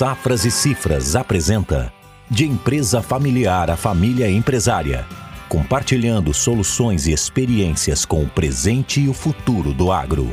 Safras 0.00 0.46
e 0.46 0.50
Cifras 0.50 1.14
apresenta 1.14 1.92
De 2.26 2.46
empresa 2.46 3.02
familiar 3.02 3.70
a 3.70 3.76
família 3.76 4.30
empresária, 4.30 5.04
compartilhando 5.46 6.32
soluções 6.32 7.06
e 7.06 7.12
experiências 7.12 8.06
com 8.06 8.22
o 8.22 8.26
presente 8.26 9.02
e 9.02 9.10
o 9.10 9.12
futuro 9.12 9.74
do 9.74 9.92
agro. 9.92 10.26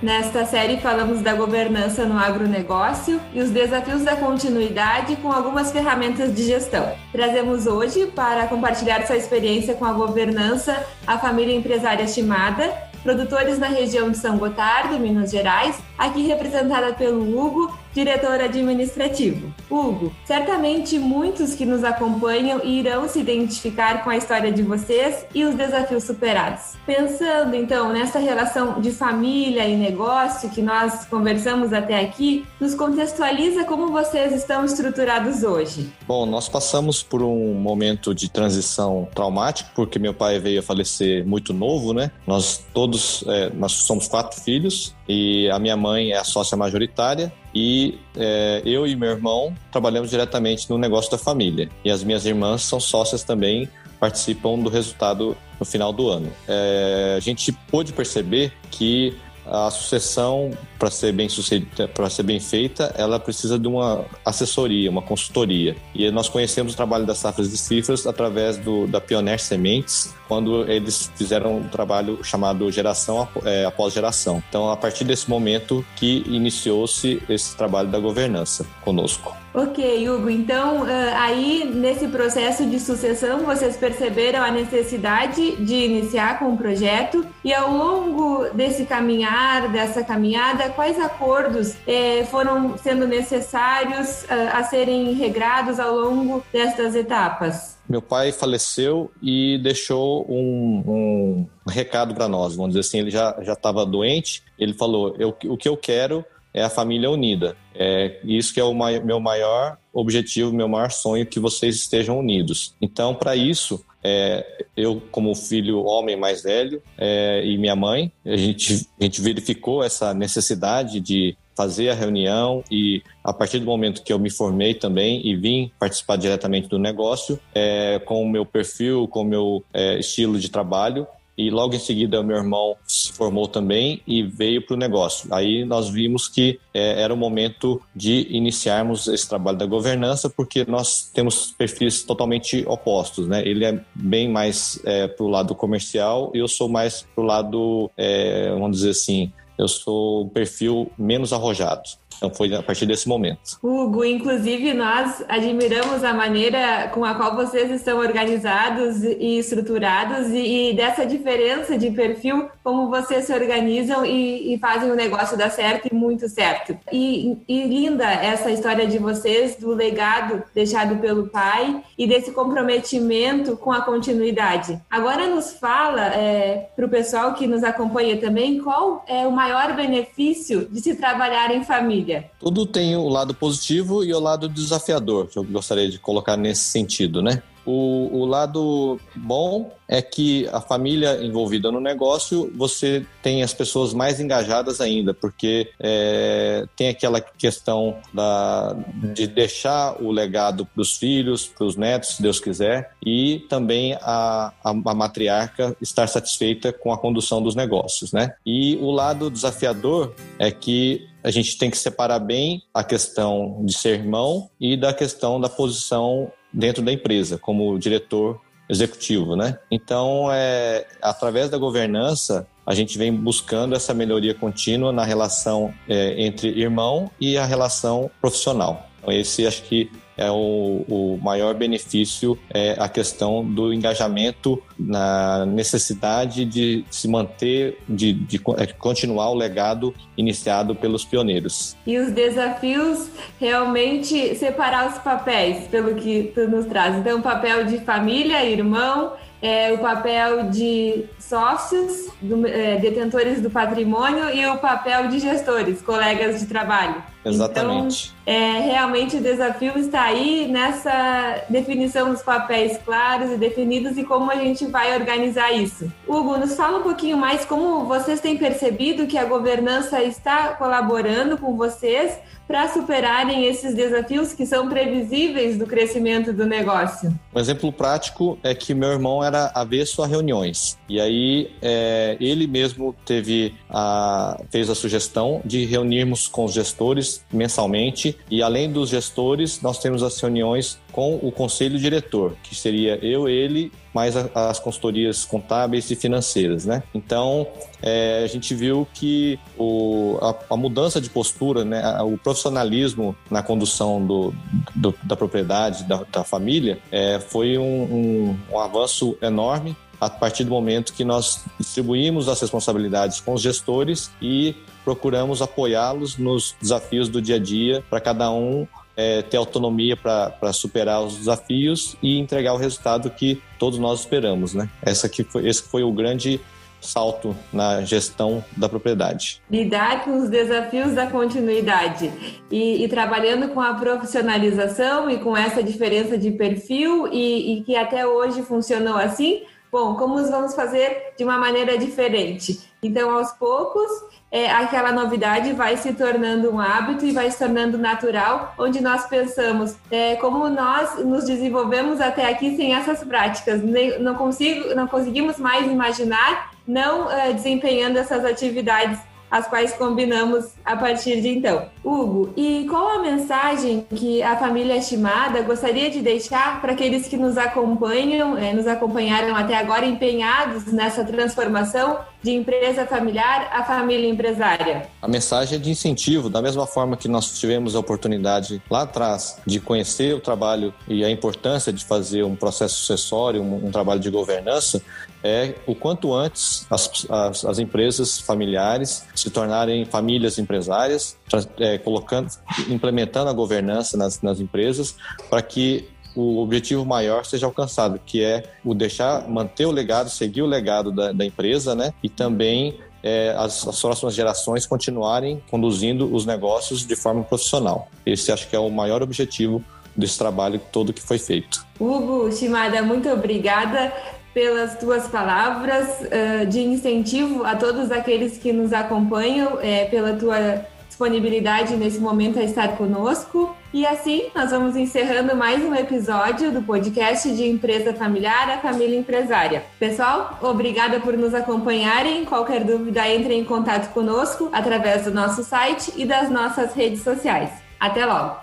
Nesta 0.00 0.44
série 0.44 0.76
falamos 0.76 1.22
da 1.22 1.34
governança 1.34 2.04
no 2.04 2.16
agronegócio 2.16 3.20
e 3.34 3.40
os 3.40 3.50
desafios 3.50 4.04
da 4.04 4.14
continuidade 4.14 5.16
com 5.16 5.32
algumas 5.32 5.72
ferramentas 5.72 6.32
de 6.32 6.44
gestão. 6.44 6.88
Trazemos 7.10 7.66
hoje 7.66 8.06
para 8.06 8.46
compartilhar 8.46 9.04
sua 9.08 9.16
experiência 9.16 9.74
com 9.74 9.84
a 9.84 9.92
governança 9.92 10.86
a 11.04 11.18
família 11.18 11.52
empresária 11.52 12.04
estimada, 12.04 12.91
produtores 13.02 13.58
na 13.58 13.66
região 13.66 14.10
de 14.10 14.16
São 14.16 14.38
Gotardo, 14.38 14.98
Minas 14.98 15.30
Gerais, 15.30 15.78
aqui 15.98 16.26
representada 16.26 16.92
pelo 16.94 17.38
Hugo, 17.38 17.76
diretor 17.94 18.40
administrativo. 18.40 19.52
Hugo, 19.70 20.12
certamente 20.24 20.98
muitos 20.98 21.54
que 21.54 21.64
nos 21.64 21.84
acompanham 21.84 22.64
irão 22.64 23.08
se 23.08 23.20
identificar 23.20 24.02
com 24.02 24.10
a 24.10 24.16
história 24.16 24.52
de 24.52 24.62
vocês 24.62 25.24
e 25.34 25.44
os 25.44 25.54
desafios 25.54 26.04
superados. 26.04 26.74
Pensando 26.86 27.54
então 27.54 27.92
nessa 27.92 28.18
relação 28.18 28.80
de 28.80 28.90
família 28.90 29.66
e 29.68 29.76
negócio 29.76 30.50
que 30.50 30.62
nós 30.62 31.04
conversamos 31.06 31.72
até 31.72 32.00
aqui, 32.00 32.44
nos 32.60 32.74
contextualiza 32.74 33.64
como 33.64 33.88
vocês 33.88 34.32
estão 34.32 34.64
estruturados 34.64 35.42
hoje. 35.42 35.92
Bom, 36.06 36.26
nós 36.26 36.48
passamos 36.48 37.02
por 37.02 37.22
um 37.22 37.54
momento 37.54 38.14
de 38.14 38.30
transição 38.30 39.08
traumático 39.14 39.70
porque 39.74 39.98
meu 39.98 40.14
pai 40.14 40.38
veio 40.38 40.60
a 40.60 40.62
falecer 40.62 41.26
muito 41.26 41.52
novo, 41.52 41.92
né? 41.92 42.10
Nós 42.26 42.64
todos, 42.72 43.24
é, 43.26 43.50
nós 43.50 43.72
somos 43.72 44.08
quatro 44.08 44.40
filhos 44.40 44.94
e 45.08 45.50
a 45.50 45.58
minha 45.58 45.76
mãe 45.76 46.12
é 46.12 46.18
a 46.18 46.24
sócia 46.24 46.56
majoritária 46.56 47.32
e 47.54 47.98
é, 48.16 48.62
eu 48.64 48.86
e 48.86 48.96
meu 48.96 49.10
irmão 49.10 49.54
trabalhamos 49.70 50.10
diretamente 50.10 50.68
no 50.70 50.78
negócio 50.78 51.10
da 51.10 51.18
família. 51.18 51.68
E 51.84 51.90
as 51.90 52.02
minhas 52.02 52.24
irmãs 52.24 52.62
são 52.62 52.80
sócias 52.80 53.22
também, 53.22 53.68
participam 54.00 54.58
do 54.58 54.68
resultado 54.68 55.36
no 55.60 55.66
final 55.66 55.92
do 55.92 56.08
ano. 56.08 56.32
É, 56.48 57.14
a 57.16 57.20
gente 57.20 57.52
pôde 57.52 57.92
perceber 57.92 58.52
que 58.70 59.16
a 59.46 59.70
sucessão, 59.70 60.50
para 60.78 60.90
ser 60.90 61.12
bem 61.12 61.28
sucedida, 61.28 61.88
para 61.88 62.08
ser 62.08 62.22
bem 62.22 62.40
feita, 62.40 62.94
ela 62.96 63.18
precisa 63.18 63.58
de 63.58 63.66
uma 63.66 64.04
assessoria, 64.24 64.90
uma 64.90 65.02
consultoria. 65.02 65.76
E 65.94 66.10
nós 66.10 66.28
conhecemos 66.28 66.74
o 66.74 66.76
trabalho 66.76 67.04
das 67.04 67.18
safras 67.18 67.50
de 67.50 67.56
cifras 67.56 68.06
através 68.06 68.56
do, 68.58 68.86
da 68.86 69.00
Pioneer 69.00 69.38
Sementes, 69.38 70.14
quando 70.28 70.68
eles 70.70 71.10
fizeram 71.16 71.58
um 71.58 71.68
trabalho 71.68 72.22
chamado 72.22 72.70
geração 72.70 73.28
é, 73.44 73.64
após 73.64 73.92
geração. 73.92 74.42
Então, 74.48 74.70
a 74.70 74.76
partir 74.76 75.04
desse 75.04 75.28
momento 75.28 75.84
que 75.96 76.24
iniciou-se 76.26 77.22
esse 77.28 77.56
trabalho 77.56 77.88
da 77.88 77.98
governança 77.98 78.66
conosco. 78.82 79.41
Ok, 79.54 80.08
Hugo. 80.08 80.30
Então, 80.30 80.84
aí 81.16 81.64
nesse 81.64 82.08
processo 82.08 82.64
de 82.64 82.80
sucessão, 82.80 83.40
vocês 83.44 83.76
perceberam 83.76 84.42
a 84.42 84.50
necessidade 84.50 85.56
de 85.56 85.74
iniciar 85.74 86.38
com 86.38 86.54
o 86.54 86.56
projeto 86.56 87.26
e 87.44 87.52
ao 87.52 87.70
longo 87.70 88.48
desse 88.54 88.86
caminhar, 88.86 89.70
dessa 89.70 90.02
caminhada, 90.02 90.70
quais 90.70 90.98
acordos 90.98 91.74
eh, 91.86 92.24
foram 92.30 92.78
sendo 92.78 93.06
necessários 93.06 94.24
a 94.30 94.62
serem 94.64 95.12
regrados 95.12 95.78
ao 95.78 95.94
longo 95.94 96.42
destas 96.52 96.94
etapas? 96.94 97.76
Meu 97.88 98.00
pai 98.00 98.32
faleceu 98.32 99.10
e 99.20 99.58
deixou 99.62 100.24
um, 100.28 100.82
um 100.86 101.70
recado 101.70 102.14
para 102.14 102.26
nós, 102.26 102.54
vamos 102.54 102.70
dizer 102.70 102.80
assim, 102.80 103.00
ele 103.00 103.10
já 103.10 103.36
estava 103.40 103.84
doente, 103.84 104.42
ele 104.58 104.72
falou, 104.72 105.14
eu, 105.18 105.36
o 105.44 105.56
que 105.56 105.68
eu 105.68 105.76
quero 105.76 106.24
é 106.52 106.62
a 106.62 106.70
família 106.70 107.10
unida. 107.10 107.56
É 107.74 108.18
isso 108.24 108.52
que 108.52 108.60
é 108.60 108.64
o 108.64 108.74
meu 108.74 109.20
maior 109.20 109.78
objetivo, 109.92 110.52
meu 110.52 110.68
maior 110.68 110.90
sonho, 110.90 111.26
que 111.26 111.40
vocês 111.40 111.76
estejam 111.76 112.18
unidos. 112.18 112.74
Então, 112.80 113.14
para 113.14 113.34
isso, 113.36 113.84
é, 114.02 114.44
eu 114.76 115.00
como 115.10 115.34
filho 115.34 115.84
homem 115.84 116.16
mais 116.16 116.42
velho 116.42 116.82
é, 116.98 117.42
e 117.44 117.56
minha 117.56 117.76
mãe, 117.76 118.10
a 118.24 118.36
gente, 118.36 118.86
a 119.00 119.04
gente 119.04 119.20
verificou 119.20 119.82
essa 119.82 120.12
necessidade 120.12 121.00
de 121.00 121.36
fazer 121.54 121.90
a 121.90 121.94
reunião 121.94 122.64
e 122.70 123.02
a 123.22 123.32
partir 123.32 123.58
do 123.58 123.66
momento 123.66 124.02
que 124.02 124.12
eu 124.12 124.18
me 124.18 124.30
formei 124.30 124.74
também 124.74 125.20
e 125.26 125.36
vim 125.36 125.70
participar 125.78 126.16
diretamente 126.16 126.68
do 126.68 126.78
negócio, 126.78 127.38
é, 127.54 127.98
com 128.00 128.22
o 128.22 128.28
meu 128.28 128.44
perfil, 128.44 129.06
com 129.06 129.20
o 129.20 129.24
meu 129.24 129.64
é, 129.72 129.98
estilo 129.98 130.38
de 130.38 130.50
trabalho, 130.50 131.06
e 131.36 131.50
logo 131.50 131.74
em 131.74 131.78
seguida 131.78 132.22
meu 132.22 132.36
irmão 132.36 132.76
se 132.86 133.12
formou 133.12 133.48
também 133.48 134.02
e 134.06 134.22
veio 134.22 134.64
para 134.64 134.74
o 134.74 134.78
negócio. 134.78 135.32
Aí 135.32 135.64
nós 135.64 135.88
vimos 135.88 136.28
que 136.28 136.58
é, 136.74 137.02
era 137.02 137.12
o 137.12 137.16
momento 137.16 137.80
de 137.94 138.26
iniciarmos 138.30 139.08
esse 139.08 139.28
trabalho 139.28 139.58
da 139.58 139.66
governança, 139.66 140.28
porque 140.28 140.64
nós 140.66 141.10
temos 141.12 141.52
perfis 141.56 142.02
totalmente 142.02 142.64
opostos, 142.66 143.26
né? 143.26 143.42
Ele 143.46 143.64
é 143.64 143.80
bem 143.94 144.28
mais 144.28 144.80
é, 144.84 145.08
para 145.08 145.24
o 145.24 145.28
lado 145.28 145.54
comercial 145.54 146.30
e 146.34 146.38
eu 146.38 146.48
sou 146.48 146.68
mais 146.68 147.06
para 147.14 147.22
o 147.22 147.26
lado, 147.26 147.90
é, 147.96 148.50
vamos 148.50 148.78
dizer 148.78 148.90
assim, 148.90 149.32
eu 149.58 149.68
sou 149.68 150.24
um 150.24 150.28
perfil 150.28 150.90
menos 150.98 151.32
arrojado. 151.32 151.82
Então 152.22 152.32
foi 152.32 152.54
a 152.54 152.62
partir 152.62 152.86
desse 152.86 153.08
momento. 153.08 153.58
Hugo, 153.60 154.04
inclusive 154.04 154.72
nós 154.72 155.24
admiramos 155.28 156.04
a 156.04 156.14
maneira 156.14 156.88
com 156.94 157.04
a 157.04 157.16
qual 157.16 157.34
vocês 157.34 157.68
estão 157.68 157.98
organizados 157.98 159.02
e 159.02 159.38
estruturados 159.38 160.28
e, 160.28 160.70
e 160.70 160.72
dessa 160.72 161.04
diferença 161.04 161.76
de 161.76 161.90
perfil, 161.90 162.48
como 162.62 162.88
vocês 162.88 163.24
se 163.24 163.34
organizam 163.34 164.06
e, 164.06 164.54
e, 164.54 164.58
fazem 164.58 164.88
o 164.92 164.94
negócio 164.94 165.36
dar 165.36 165.50
certo 165.50 165.88
e 165.90 165.94
muito 165.94 166.28
certo. 166.28 166.78
E, 166.92 167.36
e 167.48 167.64
linda 167.64 168.04
essa 168.04 168.52
história 168.52 168.86
de 168.86 168.98
vocês, 168.98 169.56
do 169.56 169.74
legado 169.74 170.44
deixado 170.54 171.00
pelo 171.00 171.26
pai 171.28 171.82
e 171.98 172.06
desse 172.06 172.30
comprometimento 172.30 173.56
com 173.56 173.72
a 173.72 173.80
continuidade. 173.80 174.80
Agora 174.88 175.26
nos 175.26 175.54
fala 175.54 176.06
é, 176.14 176.68
para 176.76 176.86
o 176.86 176.88
pessoal 176.88 177.34
que 177.34 177.48
nos 177.48 177.64
acompanha 177.64 178.16
também 178.16 178.58
qual 178.60 179.04
é 179.08 179.26
o 179.26 179.32
maior 179.32 179.74
benefício 179.74 180.68
de 180.70 180.80
se 180.80 180.94
trabalhar 180.94 181.50
em 181.50 181.64
família. 181.64 182.11
Tudo 182.38 182.66
tem 182.66 182.96
o 182.96 183.08
lado 183.08 183.34
positivo 183.34 184.04
e 184.04 184.12
o 184.12 184.20
lado 184.20 184.48
desafiador, 184.48 185.28
que 185.28 185.38
eu 185.38 185.44
gostaria 185.44 185.88
de 185.88 185.98
colocar 185.98 186.36
nesse 186.36 186.64
sentido, 186.64 187.22
né? 187.22 187.42
O, 187.64 188.08
o, 188.12 188.24
lado 188.24 188.98
bom 189.14 189.72
é 189.88 190.02
que 190.02 190.48
a 190.52 190.60
família 190.60 191.22
envolvida 191.22 191.70
no 191.70 191.80
negócio, 191.80 192.50
você 192.56 193.06
tem 193.22 193.42
as 193.42 193.54
pessoas 193.54 193.94
mais 193.94 194.18
engajadas 194.18 194.80
ainda, 194.80 195.14
porque 195.14 195.70
é, 195.78 196.64
tem 196.76 196.88
aquela 196.88 197.20
questão 197.20 197.96
da, 198.12 198.74
de 199.14 199.26
deixar 199.26 200.02
o 200.02 200.10
legado 200.10 200.66
para 200.66 200.80
os 200.82 200.96
filhos, 200.96 201.46
para 201.46 201.66
os 201.66 201.76
netos, 201.76 202.16
se 202.16 202.22
Deus 202.22 202.40
quiser, 202.40 202.92
e 203.04 203.44
também 203.48 203.94
a, 204.00 204.52
a, 204.64 204.70
a 204.70 204.94
matriarca 204.94 205.76
estar 205.80 206.08
satisfeita 206.08 206.72
com 206.72 206.92
a 206.92 206.98
condução 206.98 207.42
dos 207.42 207.54
negócios, 207.54 208.12
né? 208.12 208.34
E 208.44 208.76
o 208.80 208.90
lado 208.90 209.30
desafiador 209.30 210.14
é 210.38 210.50
que 210.50 211.06
a 211.22 211.30
gente 211.30 211.56
tem 211.56 211.70
que 211.70 211.78
separar 211.78 212.18
bem 212.18 212.62
a 212.74 212.82
questão 212.82 213.60
de 213.64 213.72
ser 213.72 214.00
irmão 214.00 214.50
e 214.60 214.76
da 214.76 214.92
questão 214.92 215.40
da 215.40 215.48
posição 215.48 216.32
dentro 216.52 216.82
da 216.82 216.92
empresa, 216.92 217.38
como 217.38 217.78
diretor 217.78 218.40
executivo, 218.68 219.36
né? 219.36 219.58
Então, 219.70 220.28
é, 220.32 220.86
através 221.00 221.50
da 221.50 221.58
governança, 221.58 222.46
a 222.66 222.74
gente 222.74 222.96
vem 222.96 223.12
buscando 223.12 223.74
essa 223.74 223.92
melhoria 223.92 224.34
contínua 224.34 224.92
na 224.92 225.04
relação 225.04 225.74
é, 225.88 226.22
entre 226.22 226.48
irmão 226.48 227.10
e 227.20 227.36
a 227.36 227.44
relação 227.44 228.10
profissional. 228.20 228.88
Então, 228.98 229.12
esse 229.12 229.46
acho 229.46 229.62
que 229.64 229.90
é 230.16 230.30
o, 230.30 230.84
o 230.88 231.18
maior 231.22 231.54
benefício 231.54 232.38
é 232.52 232.76
a 232.78 232.88
questão 232.88 233.44
do 233.44 233.72
engajamento 233.72 234.62
na 234.78 235.46
necessidade 235.46 236.44
de 236.44 236.84
se 236.90 237.08
manter, 237.08 237.78
de, 237.88 238.12
de 238.12 238.40
é, 238.58 238.66
continuar 238.66 239.30
o 239.30 239.34
legado 239.34 239.94
iniciado 240.16 240.74
pelos 240.74 241.04
pioneiros. 241.04 241.76
E 241.86 241.98
os 241.98 242.12
desafios 242.12 243.08
realmente 243.40 244.34
separar 244.36 244.90
os 244.90 244.98
papéis, 244.98 245.66
pelo 245.68 245.94
que 245.94 246.32
tu 246.34 246.48
nos 246.48 246.66
traz. 246.66 246.96
Então, 246.96 247.18
o 247.18 247.22
papel 247.22 247.64
de 247.64 247.78
família, 247.78 248.44
irmão, 248.44 249.12
é, 249.42 249.72
o 249.72 249.78
papel 249.78 250.50
de 250.50 251.04
sócios, 251.18 252.08
do, 252.22 252.46
é, 252.46 252.76
detentores 252.76 253.40
do 253.40 253.50
patrimônio 253.50 254.30
e 254.30 254.46
o 254.46 254.56
papel 254.58 255.08
de 255.08 255.18
gestores, 255.18 255.82
colegas 255.82 256.38
de 256.38 256.46
trabalho. 256.46 257.02
Exatamente. 257.24 258.12
Então, 258.21 258.21
é, 258.24 258.60
realmente 258.60 259.16
o 259.16 259.20
desafio 259.20 259.76
está 259.78 260.02
aí 260.02 260.46
nessa 260.48 261.44
definição 261.48 262.10
dos 262.10 262.22
papéis 262.22 262.78
claros 262.84 263.30
e 263.32 263.36
definidos 263.36 263.96
e 263.98 264.04
como 264.04 264.30
a 264.30 264.36
gente 264.36 264.66
vai 264.66 264.94
organizar 264.94 265.52
isso. 265.52 265.90
Hugo, 266.06 266.36
nos 266.36 266.54
fala 266.54 266.78
um 266.78 266.82
pouquinho 266.82 267.16
mais 267.16 267.44
como 267.44 267.84
vocês 267.84 268.20
têm 268.20 268.36
percebido 268.36 269.06
que 269.06 269.18
a 269.18 269.24
governança 269.24 270.02
está 270.02 270.48
colaborando 270.54 271.36
com 271.36 271.56
vocês 271.56 272.18
para 272.46 272.68
superarem 272.68 273.46
esses 273.46 273.74
desafios 273.74 274.32
que 274.32 274.44
são 274.44 274.68
previsíveis 274.68 275.56
do 275.56 275.66
crescimento 275.66 276.32
do 276.32 276.44
negócio? 276.44 277.12
Um 277.34 277.40
exemplo 277.40 277.72
prático 277.72 278.38
é 278.42 278.54
que 278.54 278.74
meu 278.74 278.90
irmão 278.90 279.24
era 279.24 279.50
avesso 279.54 280.02
a 280.02 280.06
reuniões. 280.06 280.78
E 280.86 281.00
aí 281.00 281.50
é, 281.62 282.16
ele 282.20 282.46
mesmo 282.46 282.94
teve 283.06 283.54
a, 283.70 284.38
fez 284.50 284.68
a 284.68 284.74
sugestão 284.74 285.40
de 285.44 285.64
reunirmos 285.64 286.28
com 286.28 286.44
os 286.44 286.52
gestores 286.52 287.24
mensalmente. 287.32 288.11
E 288.30 288.42
além 288.42 288.70
dos 288.70 288.90
gestores, 288.90 289.60
nós 289.62 289.78
temos 289.78 290.02
as 290.02 290.18
reuniões 290.20 290.78
com 290.90 291.16
o 291.16 291.32
conselho 291.32 291.78
diretor, 291.78 292.34
que 292.42 292.54
seria 292.54 292.98
eu, 293.02 293.28
ele, 293.28 293.72
mais 293.94 294.14
as 294.16 294.58
consultorias 294.58 295.24
contábeis 295.24 295.90
e 295.90 295.96
financeiras, 295.96 296.64
né? 296.64 296.82
Então, 296.94 297.46
é, 297.82 298.22
a 298.24 298.26
gente 298.26 298.54
viu 298.54 298.86
que 298.92 299.38
o, 299.58 300.18
a, 300.20 300.54
a, 300.54 300.56
mudança 300.56 301.00
de 301.00 301.10
postura, 301.10 301.64
né, 301.64 302.00
o 302.02 302.16
profissionalismo 302.18 303.16
na 303.30 303.42
condução 303.42 304.04
do, 304.04 304.34
do 304.74 304.94
da 305.02 305.16
propriedade, 305.16 305.84
da, 305.84 306.04
da 306.10 306.24
família, 306.24 306.78
é, 306.90 307.18
foi 307.20 307.58
um, 307.58 307.64
um, 307.64 308.38
um 308.52 308.58
avanço 308.58 309.16
enorme 309.20 309.76
a 310.02 310.10
partir 310.10 310.42
do 310.42 310.50
momento 310.50 310.92
que 310.92 311.04
nós 311.04 311.44
distribuímos 311.60 312.28
as 312.28 312.40
responsabilidades 312.40 313.20
com 313.20 313.34
os 313.34 313.40
gestores 313.40 314.10
e 314.20 314.56
procuramos 314.84 315.40
apoiá-los 315.40 316.18
nos 316.18 316.56
desafios 316.60 317.08
do 317.08 317.22
dia 317.22 317.36
a 317.36 317.38
dia 317.38 317.84
para 317.88 318.00
cada 318.00 318.28
um 318.32 318.66
é, 318.96 319.22
ter 319.22 319.36
autonomia 319.36 319.96
para 319.96 320.52
superar 320.52 321.02
os 321.02 321.16
desafios 321.18 321.96
e 322.02 322.18
entregar 322.18 322.52
o 322.52 322.56
resultado 322.56 323.08
que 323.10 323.40
todos 323.60 323.78
nós 323.78 324.00
esperamos, 324.00 324.54
né? 324.54 324.68
Essa 324.82 325.08
que 325.08 325.22
foi, 325.22 325.48
esse 325.48 325.62
foi 325.62 325.84
o 325.84 325.92
grande 325.92 326.40
salto 326.80 327.36
na 327.52 327.82
gestão 327.82 328.44
da 328.56 328.68
propriedade. 328.68 329.40
Lidar 329.48 330.04
com 330.04 330.20
os 330.20 330.28
desafios 330.28 330.94
da 330.94 331.06
continuidade 331.06 332.12
e, 332.50 332.82
e 332.84 332.88
trabalhando 332.88 333.50
com 333.50 333.60
a 333.60 333.74
profissionalização 333.74 335.08
e 335.08 335.18
com 335.18 335.36
essa 335.36 335.62
diferença 335.62 336.18
de 336.18 336.32
perfil 336.32 337.06
e, 337.06 337.52
e 337.52 337.62
que 337.62 337.76
até 337.76 338.04
hoje 338.04 338.42
funcionou 338.42 338.96
assim, 338.96 339.42
bom, 339.72 339.94
como 339.94 340.22
vamos 340.30 340.54
fazer 340.54 341.14
de 341.16 341.24
uma 341.24 341.38
maneira 341.38 341.78
diferente? 341.78 342.60
Então, 342.82 343.10
aos 343.16 343.32
poucos, 343.32 343.90
é, 344.30 344.50
aquela 344.50 344.92
novidade 344.92 345.54
vai 345.54 345.78
se 345.78 345.94
tornando 345.94 346.50
um 346.50 346.60
hábito 346.60 347.06
e 347.06 347.10
vai 347.10 347.30
se 347.30 347.38
tornando 347.38 347.78
natural, 347.78 348.54
onde 348.58 348.82
nós 348.82 349.06
pensamos 349.06 349.74
é, 349.90 350.16
como 350.16 350.50
nós 350.50 350.98
nos 351.02 351.24
desenvolvemos 351.24 352.02
até 352.02 352.28
aqui 352.28 352.54
sem 352.54 352.74
essas 352.74 353.02
práticas. 353.02 353.62
Não, 353.98 354.14
consigo, 354.14 354.74
não 354.74 354.86
conseguimos 354.86 355.38
mais 355.38 355.66
imaginar 355.66 356.52
não 356.66 357.10
é, 357.10 357.32
desempenhando 357.32 357.96
essas 357.96 358.24
atividades 358.24 358.98
as 359.32 359.48
quais 359.48 359.72
combinamos 359.72 360.50
a 360.62 360.76
partir 360.76 361.22
de 361.22 361.30
então. 361.30 361.64
Hugo, 361.82 362.34
e 362.36 362.66
qual 362.68 362.98
a 362.98 363.02
mensagem 363.02 363.86
que 363.88 364.22
a 364.22 364.36
família 364.36 364.76
estimada 364.76 365.40
gostaria 365.40 365.90
de 365.90 366.02
deixar 366.02 366.60
para 366.60 366.72
aqueles 366.72 367.08
que 367.08 367.16
nos 367.16 367.38
acompanham, 367.38 368.36
eh, 368.36 368.52
nos 368.52 368.66
acompanharam 368.66 369.34
até 369.34 369.56
agora 369.56 369.86
empenhados 369.86 370.66
nessa 370.66 371.02
transformação 371.02 371.98
de 372.22 372.30
empresa 372.30 372.86
familiar 372.86 373.48
a 373.52 373.64
família 373.64 374.08
empresária? 374.08 374.86
A 375.00 375.08
mensagem 375.08 375.56
é 375.56 375.60
de 375.60 375.70
incentivo, 375.70 376.28
da 376.28 376.42
mesma 376.42 376.66
forma 376.66 376.94
que 376.94 377.08
nós 377.08 377.38
tivemos 377.40 377.74
a 377.74 377.80
oportunidade 377.80 378.62
lá 378.70 378.82
atrás 378.82 379.38
de 379.46 379.58
conhecer 379.58 380.14
o 380.14 380.20
trabalho 380.20 380.74
e 380.86 381.04
a 381.04 381.10
importância 381.10 381.72
de 381.72 381.84
fazer 381.84 382.22
um 382.22 382.36
processo 382.36 382.76
sucessório, 382.76 383.42
um, 383.42 383.66
um 383.66 383.70
trabalho 383.70 383.98
de 383.98 384.10
governança, 384.10 384.82
é 385.22 385.54
o 385.66 385.74
quanto 385.74 386.12
antes 386.12 386.66
as, 386.68 387.06
as, 387.08 387.44
as 387.44 387.58
empresas 387.58 388.18
familiares 388.18 389.04
se 389.22 389.30
tornarem 389.30 389.84
famílias 389.84 390.36
empresárias, 390.36 391.16
é, 391.60 391.78
colocando, 391.78 392.28
implementando 392.68 393.30
a 393.30 393.32
governança 393.32 393.96
nas, 393.96 394.20
nas 394.20 394.40
empresas 394.40 394.96
para 395.30 395.40
que 395.40 395.88
o 396.16 396.40
objetivo 396.40 396.84
maior 396.84 397.24
seja 397.24 397.46
alcançado, 397.46 398.00
que 398.04 398.22
é 398.22 398.42
o 398.64 398.74
deixar, 398.74 399.28
manter 399.28 399.64
o 399.64 399.70
legado, 399.70 400.10
seguir 400.10 400.42
o 400.42 400.46
legado 400.46 400.90
da, 400.90 401.12
da 401.12 401.24
empresa, 401.24 401.74
né? 401.74 401.94
E 402.02 402.08
também 402.08 402.80
é, 403.00 403.32
as, 403.38 403.66
as, 403.66 403.80
próximas 403.80 404.12
gerações 404.12 404.66
continuarem 404.66 405.40
conduzindo 405.48 406.12
os 406.12 406.26
negócios 406.26 406.84
de 406.84 406.96
forma 406.96 407.22
profissional. 407.22 407.88
Esse 408.04 408.32
acho 408.32 408.48
que 408.48 408.56
é 408.56 408.58
o 408.58 408.70
maior 408.70 409.02
objetivo 409.02 409.64
desse 409.96 410.18
trabalho 410.18 410.60
todo 410.72 410.92
que 410.92 411.00
foi 411.00 411.18
feito. 411.18 411.64
Hugo 411.78 412.30
Shimada, 412.32 412.82
muito 412.82 413.08
obrigada 413.08 413.92
pelas 414.34 414.78
tuas 414.78 415.06
palavras 415.08 415.88
uh, 416.00 416.46
de 416.46 416.60
incentivo 416.60 417.44
a 417.44 417.54
todos 417.54 417.90
aqueles 417.90 418.38
que 418.38 418.52
nos 418.52 418.72
acompanham, 418.72 419.58
é, 419.60 419.84
pela 419.86 420.14
tua 420.14 420.64
disponibilidade 421.02 421.74
nesse 421.76 421.98
momento 421.98 422.38
a 422.38 422.42
estar 422.42 422.76
conosco. 422.76 423.56
E 423.72 423.86
assim, 423.86 424.24
nós 424.34 424.50
vamos 424.50 424.76
encerrando 424.76 425.34
mais 425.34 425.62
um 425.64 425.74
episódio 425.74 426.52
do 426.52 426.62
podcast 426.62 427.34
de 427.34 427.48
Empresa 427.48 427.94
Familiar, 427.94 428.50
a 428.50 428.58
Família 428.58 428.98
Empresária. 428.98 429.64
Pessoal, 429.78 430.38
obrigada 430.42 431.00
por 431.00 431.16
nos 431.16 431.34
acompanharem. 431.34 432.24
Qualquer 432.24 432.64
dúvida, 432.64 433.08
entre 433.08 433.34
em 433.34 433.44
contato 433.44 433.92
conosco 433.92 434.50
através 434.52 435.04
do 435.04 435.10
nosso 435.10 435.42
site 435.42 435.92
e 435.96 436.04
das 436.04 436.30
nossas 436.30 436.74
redes 436.74 437.02
sociais. 437.02 437.50
Até 437.80 438.04
logo! 438.04 438.36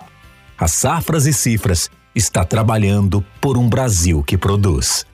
A 0.58 0.68
Safras 0.68 1.26
e 1.26 1.32
Cifras 1.32 1.88
está 2.14 2.44
trabalhando 2.44 3.24
por 3.40 3.56
um 3.56 3.68
Brasil 3.68 4.22
que 4.22 4.36
produz. 4.36 5.09